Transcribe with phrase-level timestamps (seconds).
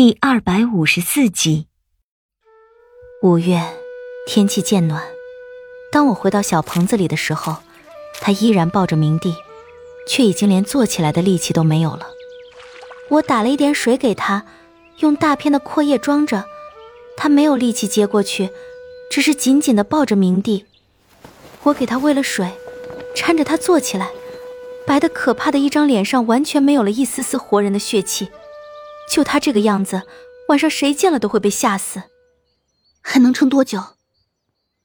[0.00, 1.66] 第二百五十四集。
[3.20, 3.60] 五月，
[4.28, 5.02] 天气渐暖。
[5.90, 7.56] 当我回到小棚子里的时候，
[8.20, 9.34] 他依然抱着明帝，
[10.06, 12.06] 却已经连坐起来的力气都没有了。
[13.08, 14.46] 我打了一点水给他，
[14.98, 16.44] 用大片的阔叶装着，
[17.16, 18.50] 他没有力气接过去，
[19.10, 20.64] 只是紧紧的抱着明帝。
[21.64, 22.52] 我给他喂了水，
[23.16, 24.12] 搀着他坐起来，
[24.86, 28.28] 白的可怕的一张脸上完全没有了一丝丝活人的血气。
[29.10, 30.02] 就他这个样子，
[30.48, 32.02] 晚上谁见了都会被吓死。
[33.02, 33.82] 还能撑多久？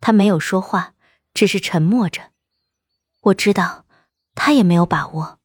[0.00, 0.94] 他没有说话，
[1.34, 2.30] 只是沉默着。
[3.22, 3.84] 我知道，
[4.34, 5.38] 他也没有把握。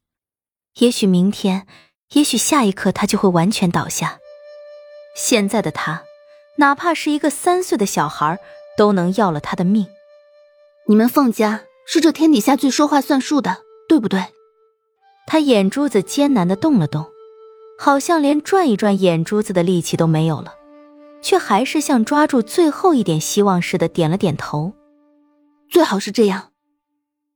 [0.78, 1.66] 也许明天，
[2.12, 4.18] 也许下一刻，他就会完全倒下。
[5.16, 6.04] 现在的他，
[6.56, 8.38] 哪怕是一个三岁的小孩，
[8.76, 9.86] 都能要了他的命。
[10.86, 13.58] 你们凤家是这天底下最说话算数的，
[13.88, 14.24] 对不对？
[15.26, 17.06] 他眼珠子艰难的动了动。
[17.80, 20.52] 好像连转一转眼珠子的力气都没有了，
[21.22, 24.72] 却还是像抓住最后一点希望似的点了点头。
[25.70, 26.48] 最好是这样。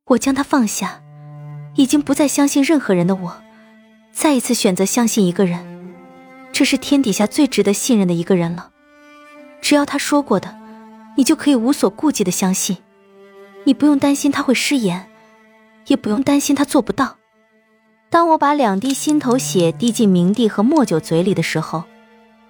[0.06, 1.00] 我将他放下，
[1.76, 3.40] 已经不再相信任何人的我，
[4.10, 5.94] 再一次选择相信一个人，
[6.50, 8.70] 这是天底下最值得信任的一个人了。
[9.60, 10.52] 只要他说过的，
[11.16, 12.76] 你就可以无所顾忌的相信。
[13.62, 15.08] 你不用担心他会失言，
[15.86, 17.18] 也不用担心他做不到。
[18.12, 21.82] 当我把两滴心头血滴进明帝和莫九嘴里的时候，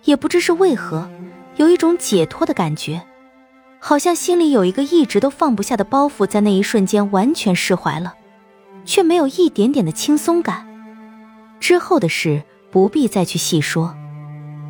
[0.03, 1.09] 也不知是为何，
[1.55, 3.01] 有一种解脱的感觉，
[3.79, 8.13] 好像心里有一个一直都放不下的包袱，在那一瞬间完全释怀了，
[8.85, 10.67] 却没有一点点的轻松感。
[11.61, 13.95] 之后的事不必再去细说。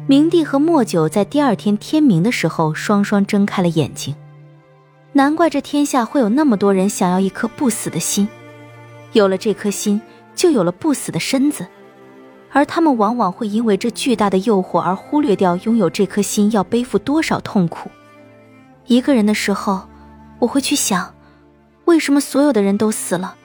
[0.07, 4.15] 明帝和莫九在第二天天明的时候双双睁开了眼睛，
[5.15, 8.29] 难怪这天下会有那么多人想要一颗不死的心，
[9.13, 9.99] 有了这颗心。
[10.35, 11.67] 就有了不死的身子，
[12.51, 17.91] 而他们往往会因为这巨大的诱惑而忽略掉拥有这颗心要背负多少痛苦。
[18.87, 19.89] 一个人的时候，
[20.39, 21.15] 我会去想，
[21.85, 23.37] 为什么所有的人都死了，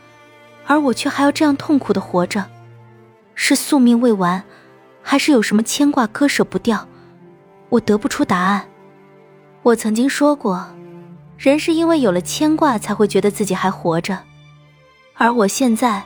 [0.66, 2.46] 而我却还要这样痛苦的活着？
[3.36, 4.44] 是宿命未完，
[5.02, 6.88] 还是有什么牵挂割舍不掉？
[7.70, 8.66] 我得不出答案。
[9.62, 10.66] 我曾经说过，
[11.38, 14.18] 人是因为有了牵挂才会觉得自己还活着，
[15.14, 16.04] 而我现在。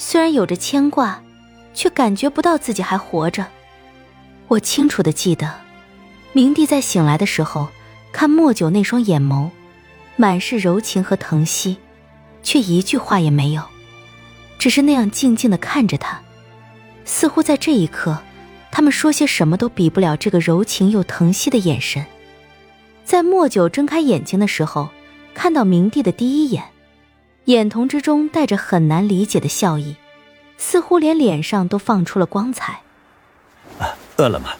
[0.00, 1.20] 虽然有着牵挂，
[1.74, 3.44] 却感觉不到自己还活着。
[4.46, 5.52] 我清楚的记得，
[6.32, 7.68] 明帝在醒来的时候，
[8.12, 9.50] 看莫九那双眼眸，
[10.14, 11.76] 满是柔情和疼惜，
[12.44, 13.62] 却一句话也没有，
[14.56, 16.22] 只是那样静静的看着他，
[17.04, 18.16] 似乎在这一刻，
[18.70, 22.06] 他们说些什么都比不了这个柔情又疼惜的眼神。
[23.04, 24.88] 在莫九睁开眼睛的时候，
[25.34, 26.62] 看到明帝的第一眼。
[27.48, 29.96] 眼瞳之中带着很难理解的笑意，
[30.58, 32.82] 似乎连脸上都放出了光彩。
[33.78, 34.50] 啊，饿了吗？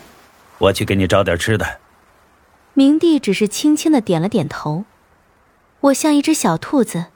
[0.56, 1.80] 我去给你找点吃的。
[2.72, 4.86] 明帝只是轻轻的点了点头。
[5.80, 7.08] 我像一只小兔子，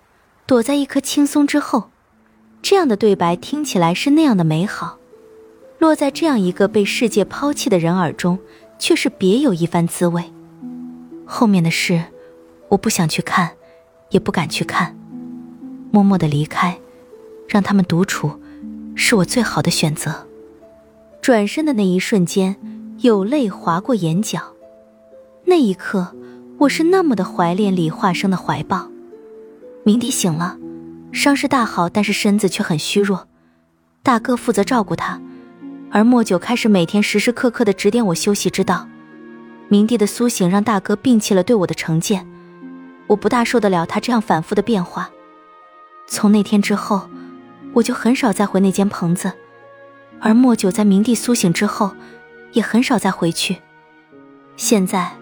[0.44, 1.90] 躲在一棵青松之后。
[2.60, 4.98] 这样的对白听起来是那样的美好，
[5.78, 8.38] 落在这样一个被世界抛弃的人耳中，
[8.78, 10.30] 却是别有一番滋味。
[11.24, 12.04] 后面的事，
[12.68, 13.56] 我不想去看，
[14.10, 14.94] 也不敢去看。
[15.92, 16.78] 默默的离开，
[17.46, 18.40] 让他们独处，
[18.94, 20.26] 是我最好的选择。
[21.20, 22.56] 转身的那一瞬间，
[23.00, 24.40] 有泪划过眼角。
[25.44, 26.16] 那一刻，
[26.56, 28.88] 我是那么的怀恋李化生的怀抱。
[29.84, 30.56] 明帝醒了，
[31.12, 33.28] 伤势大好，但是身子却很虚弱。
[34.02, 35.20] 大哥负责照顾他，
[35.90, 38.88] 而莫九开始每天时时刻刻的指点我休息之道。
[39.68, 42.26] 明帝的苏醒让大哥摒弃了对我的成见，
[43.08, 45.10] 我不大受得了他这样反复的变化。
[46.06, 47.08] 从那天之后，
[47.72, 49.32] 我就很少再回那间棚子，
[50.20, 51.92] 而莫九在明帝苏醒之后，
[52.52, 53.58] 也很少再回去。
[54.56, 55.16] 现在，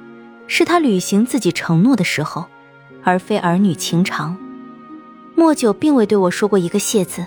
[0.46, 2.46] 是他履行自己承诺的时候，
[3.04, 4.36] 而非儿女情长。
[5.36, 7.24] 莫九并未对我说过一个谢字，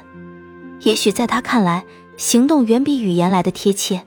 [0.82, 1.86] 也许在他看来，
[2.18, 4.04] 行动远比语言来的贴切。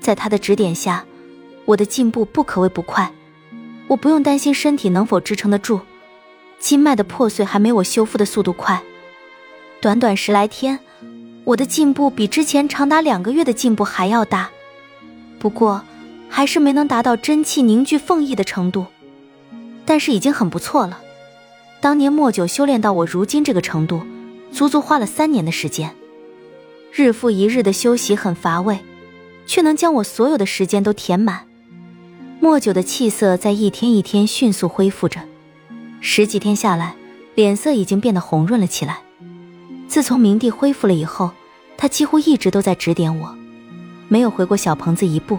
[0.00, 1.04] 在他的指点下，
[1.64, 3.12] 我的进步不可谓不快，
[3.88, 5.80] 我不用担心身体能否支撑得住。
[6.58, 8.82] 经脉的破碎还没我修复的速度快，
[9.80, 10.78] 短短十来天，
[11.44, 14.50] 我的进步比之前长达两个月的进步还要大。
[15.38, 15.82] 不过，
[16.28, 18.86] 还是没能达到真气凝聚凤翼的程度，
[19.86, 21.00] 但是已经很不错了。
[21.80, 24.02] 当年莫九修炼到我如今这个程度，
[24.52, 25.94] 足足花了三年的时间。
[26.92, 28.80] 日复一日的休息很乏味，
[29.46, 31.46] 却能将我所有的时间都填满。
[32.40, 35.20] 莫九的气色在一天一天迅速恢复着。
[36.00, 36.94] 十几天下来，
[37.34, 38.98] 脸色已经变得红润了起来。
[39.86, 41.30] 自从明帝恢复了以后，
[41.76, 43.36] 他几乎一直都在指点我，
[44.08, 45.38] 没有回过小棚子一步。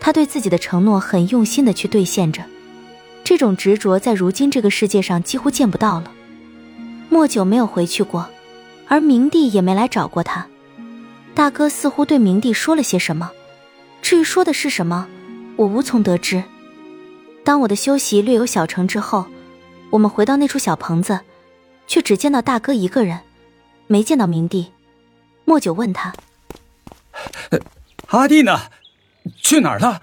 [0.00, 2.42] 他对自己的承诺很用心的去兑现着，
[3.24, 6.12] 这种执着在如今这个世界上几乎见不到了。
[7.08, 8.28] 莫九没有回去过，
[8.86, 10.46] 而明帝也没来找过他。
[11.34, 13.30] 大哥似乎对明帝说了些什么，
[14.02, 15.06] 至于说的是什么，
[15.56, 16.42] 我无从得知。
[17.44, 19.26] 当我的休息略有小成之后，
[19.90, 21.20] 我们回到那处小棚子，
[21.86, 23.20] 却只见到大哥一个人，
[23.86, 24.72] 没见到明帝。
[25.44, 26.12] 莫九问他
[28.08, 28.70] ：“阿弟呢？
[29.36, 30.02] 去哪儿了？”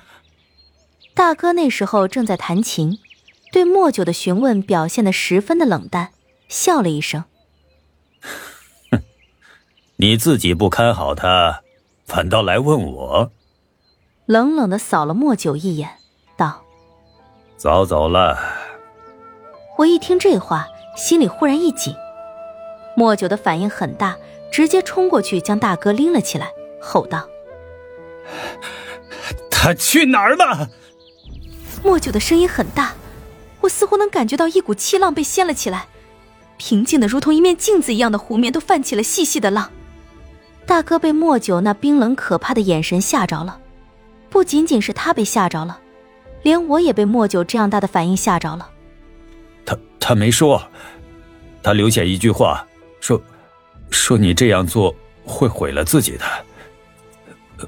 [1.13, 2.99] 大哥那时候正在弹琴，
[3.51, 6.11] 对莫九的询问表现得十分的冷淡。
[6.47, 7.23] 笑了一声，
[8.91, 9.01] 哼，
[9.95, 11.61] 你自己不看好他，
[12.05, 13.31] 反倒来问我。
[14.25, 15.97] 冷冷的扫了莫九一眼，
[16.37, 16.63] 道
[17.57, 18.37] ：“早走了。”
[19.77, 21.93] 我一听这话，心里忽然一紧。
[22.95, 24.15] 莫九的反应很大，
[24.51, 27.27] 直接冲过去将大哥拎了起来，吼道
[29.51, 30.69] ：“他去哪儿了？”
[31.83, 32.93] 莫九的声音很大，
[33.59, 35.87] 我似乎能感觉到一股气浪被掀了起来。
[36.57, 39.69] 平静的如同一面镜子一样的湖面都泛起了细细的浪，
[40.65, 43.59] 大哥被莫九那冰冷可怕的眼神吓着了，
[44.29, 45.79] 不仅仅是他被吓着了，
[46.43, 48.69] 连我也被莫九这样大的反应吓着了。
[50.05, 50.61] 他他没说，
[51.63, 52.63] 他留下一句话，
[53.01, 53.19] 说，
[53.89, 56.45] 说你这样做会毁了自己的，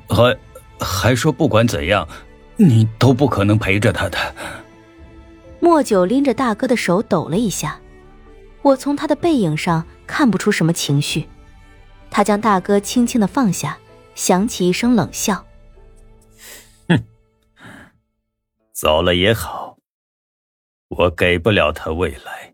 [0.07, 0.37] 还
[0.79, 2.07] 还说不管怎样，
[2.55, 4.35] 你都不可能陪着他的。
[5.59, 7.79] 莫九拎着大哥的手抖了一下。
[8.61, 11.27] 我从他的背影上看不出什么情绪，
[12.11, 13.79] 他将大哥轻轻的放下，
[14.13, 15.43] 响起一声冷笑
[16.87, 17.03] ：“哼，
[18.73, 19.76] 走了也好，
[20.89, 22.53] 我给不了他未来。”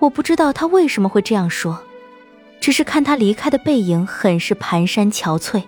[0.00, 1.78] 我不知道他为什么会这样说，
[2.60, 5.62] 只是看他离开的背影很是蹒跚憔悴。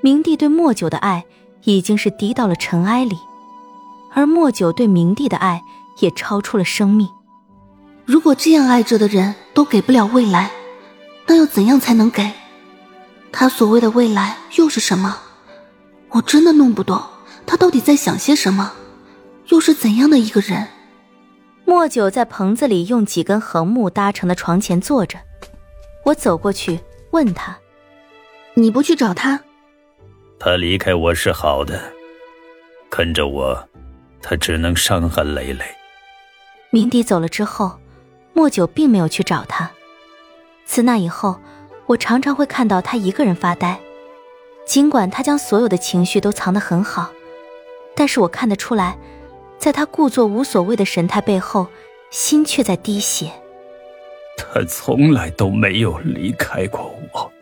[0.00, 1.24] 明帝对莫九的爱
[1.64, 3.16] 已经是低到了尘埃里，
[4.12, 5.62] 而莫九对明帝的爱
[6.00, 7.08] 也超出了生命。
[8.06, 10.50] 如果这样爱着的人都给不了未来，
[11.26, 12.30] 那要怎样才能给？
[13.32, 15.18] 他所谓的未来又是什么？
[16.10, 17.02] 我真的弄不懂，
[17.46, 18.72] 他到底在想些什么？
[19.48, 20.68] 又是怎样的一个人？
[21.64, 25.18] 莫九在棚子里用几根横木搭成的床前坐着，
[26.04, 26.80] 我走过去
[27.10, 27.58] 问他
[28.54, 29.40] ：“你不去找他？”
[30.38, 31.80] 他离开我是好的，
[32.90, 33.68] 跟着我，
[34.20, 35.64] 他只能伤痕累累。
[36.70, 37.78] 明帝走了之后。
[38.36, 39.70] 莫九并没有去找他。
[40.64, 41.38] 自那以后，
[41.86, 43.78] 我常常会看到他一个人发呆。
[44.66, 47.12] 尽管他将所有的情绪都藏得很好，
[47.94, 48.98] 但是我看得出来，
[49.64, 51.66] 在他故作无所谓的神态背后，
[52.10, 53.32] 心却在滴血。
[54.36, 57.32] 他从来都没有离开过我。